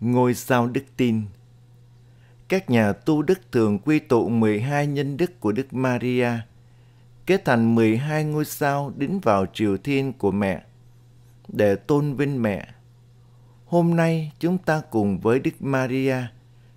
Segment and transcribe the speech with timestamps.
[0.00, 1.22] Ngôi sao đức tin
[2.48, 6.30] Các nhà tu đức thường quy tụ 12 nhân đức của Đức Maria,
[7.26, 10.62] kết thành 12 ngôi sao đính vào triều thiên của mẹ,
[11.48, 12.68] để tôn vinh mẹ.
[13.66, 16.16] Hôm nay chúng ta cùng với Đức Maria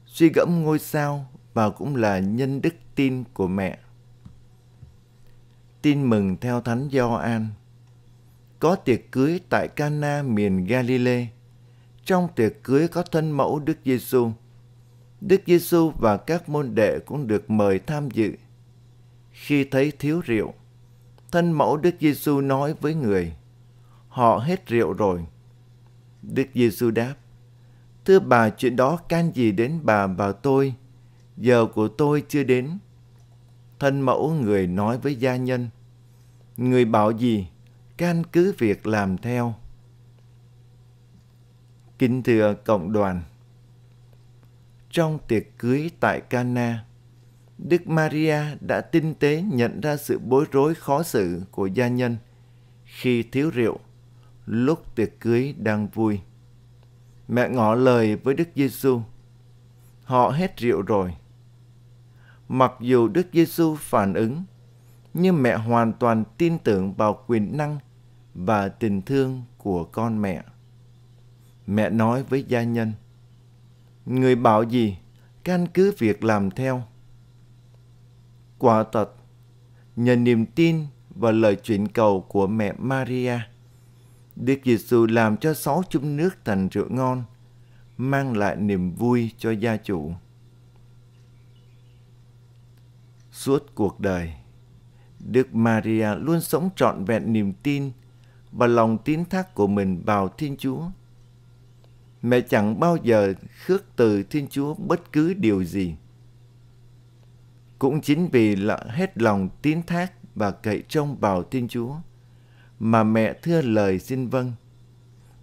[0.05, 3.77] suy gẫm ngôi sao và cũng là nhân đức tin của mẹ.
[5.81, 7.47] Tin mừng theo Thánh Gioan.
[8.59, 11.27] Có tiệc cưới tại Cana miền Galilee.
[12.05, 14.31] Trong tiệc cưới có thân mẫu Đức Giêsu.
[15.21, 18.33] Đức Giêsu và các môn đệ cũng được mời tham dự.
[19.31, 20.53] Khi thấy thiếu rượu,
[21.31, 23.33] thân mẫu Đức Giêsu nói với người:
[24.07, 25.25] "Họ hết rượu rồi."
[26.21, 27.15] Đức Giêsu đáp:
[28.05, 30.73] "Thưa bà, chuyện đó can gì đến bà và tôi?
[31.37, 32.77] Giờ của tôi chưa đến."
[33.79, 35.69] Thân mẫu người nói với gia nhân:
[36.57, 37.47] Người bảo gì?
[37.97, 39.55] can cứ việc làm theo.
[42.03, 43.21] Kính thưa cộng đoàn,
[44.89, 46.85] trong tiệc cưới tại Cana,
[47.57, 52.17] Đức Maria đã tinh tế nhận ra sự bối rối khó xử của gia nhân
[52.83, 53.79] khi thiếu rượu
[54.45, 56.19] lúc tiệc cưới đang vui.
[57.27, 59.01] Mẹ ngỏ lời với Đức Giêsu,
[60.03, 61.15] họ hết rượu rồi.
[62.47, 64.43] Mặc dù Đức Giêsu phản ứng
[65.13, 67.77] nhưng mẹ hoàn toàn tin tưởng vào quyền năng
[68.33, 70.43] và tình thương của con mẹ.
[71.67, 72.93] Mẹ nói với gia nhân,
[74.05, 74.97] Người bảo gì,
[75.43, 76.83] căn cứ việc làm theo.
[78.57, 79.13] Quả thật,
[79.95, 83.39] nhờ niềm tin và lời chuyển cầu của mẹ Maria,
[84.35, 87.23] Đức Giêsu làm cho sáu chung nước thành rượu ngon,
[87.97, 90.13] mang lại niềm vui cho gia chủ.
[93.31, 94.33] Suốt cuộc đời,
[95.19, 97.91] Đức Maria luôn sống trọn vẹn niềm tin
[98.51, 100.81] và lòng tín thác của mình vào Thiên Chúa.
[102.23, 103.33] Mẹ chẳng bao giờ
[103.65, 105.95] khước từ Thiên Chúa bất cứ điều gì.
[107.79, 111.95] Cũng chính vì là hết lòng tín thác và cậy trông vào Thiên Chúa
[112.79, 114.51] mà mẹ thưa lời xin vâng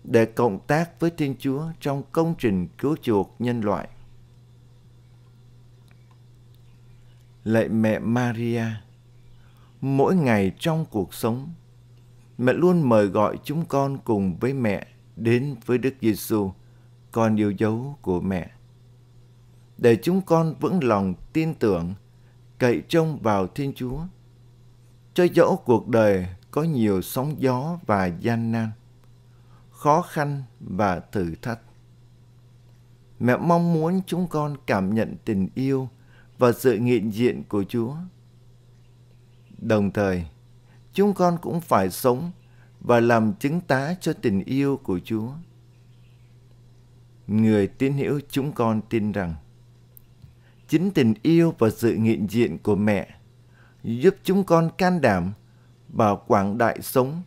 [0.05, 3.89] để cộng tác với Thiên Chúa trong công trình cứu chuộc nhân loại.
[7.45, 8.65] Lạy mẹ Maria,
[9.81, 11.49] mỗi ngày trong cuộc sống
[12.39, 16.53] mẹ luôn mời gọi chúng con cùng với mẹ đến với Đức Giêsu,
[17.13, 18.51] con yêu dấu của mẹ.
[19.79, 21.95] Để chúng con vững lòng tin tưởng,
[22.59, 24.01] cậy trông vào Thiên Chúa.
[25.15, 28.71] Cho dẫu cuộc đời có nhiều sóng gió và gian nan,
[29.71, 31.61] khó khăn và thử thách.
[33.19, 35.89] Mẹ mong muốn chúng con cảm nhận tình yêu
[36.39, 37.95] và sự nghiện diện của Chúa
[39.61, 40.27] Đồng thời,
[40.93, 42.31] chúng con cũng phải sống
[42.81, 45.33] và làm chứng tá cho tình yêu của Chúa.
[47.31, 49.35] Người tín hữu chúng con tin rằng
[50.69, 53.09] chính tình yêu và sự nghiện diện của mẹ
[53.83, 55.33] giúp chúng con can đảm
[55.89, 57.23] và quảng đại sống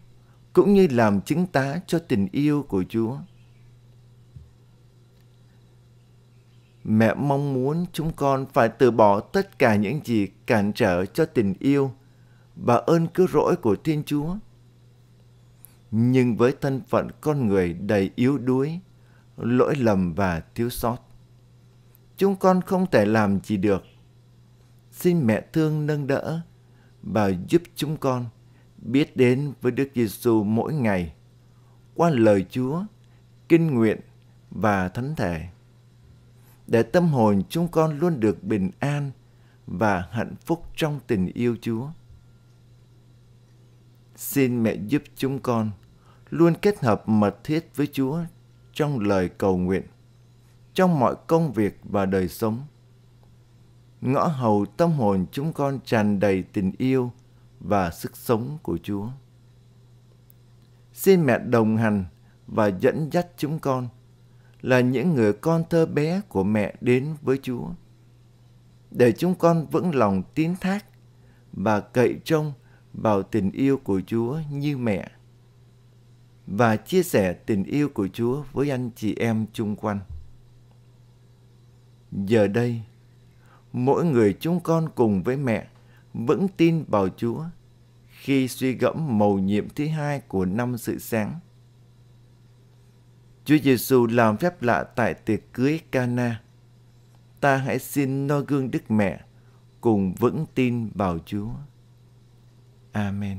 [0.54, 3.18] cũng như làm chứng tá cho tình yêu của Chúa.
[6.84, 11.26] Mẹ mong muốn chúng con phải từ bỏ tất cả những gì cản trở cho
[11.26, 11.92] tình yêu
[12.56, 14.36] và ơn cứu rỗi của Thiên Chúa.
[15.92, 18.80] Nhưng với thân phận con người đầy yếu đuối,
[19.38, 20.98] lỗi lầm và thiếu sót,
[22.18, 23.84] chúng con không thể làm gì được.
[24.92, 26.42] Xin mẹ thương nâng đỡ
[27.02, 28.26] và giúp chúng con
[28.78, 31.14] biết đến với Đức Giêsu mỗi ngày
[31.96, 32.84] qua lời Chúa,
[33.50, 34.00] kinh nguyện
[34.52, 35.48] và thánh thể.
[36.68, 39.12] Để tâm hồn chúng con luôn được bình an
[39.68, 41.88] và hạnh phúc trong tình yêu Chúa.
[44.16, 45.72] Xin mẹ giúp chúng con
[46.30, 48.20] luôn kết hợp mật thiết với Chúa
[48.74, 49.84] trong lời cầu nguyện,
[50.74, 52.62] trong mọi công việc và đời sống.
[54.02, 57.12] Ngõ hầu tâm hồn chúng con tràn đầy tình yêu
[57.60, 59.08] và sức sống của Chúa.
[60.94, 62.06] Xin mẹ đồng hành
[62.48, 63.88] và dẫn dắt chúng con
[64.62, 67.68] là những người con thơ bé của mẹ đến với Chúa.
[68.92, 70.86] Để chúng con vững lòng tín thác
[71.54, 72.54] và cậy trông
[72.94, 75.12] vào tình yêu của Chúa như mẹ
[76.48, 80.00] và chia sẻ tình yêu của Chúa với anh chị em chung quanh.
[82.12, 82.82] Giờ đây,
[83.74, 85.68] mỗi người chúng con cùng với mẹ
[86.14, 87.44] vững tin vào Chúa
[88.08, 91.40] khi suy gẫm mầu nhiệm thứ hai của năm sự sáng.
[93.46, 96.42] Chúa Giêsu làm phép lạ tại tiệc cưới Cana.
[97.40, 99.22] Ta hãy xin noi gương Đức Mẹ
[99.82, 101.50] cùng vững tin vào Chúa.
[102.92, 103.38] Amen.